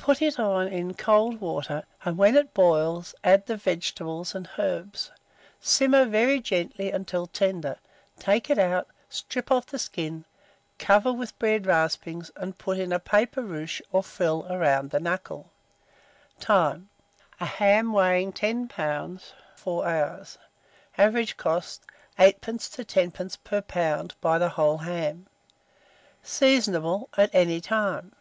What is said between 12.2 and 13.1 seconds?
and put a